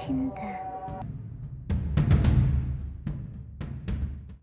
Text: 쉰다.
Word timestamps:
쉰다. 0.00 0.40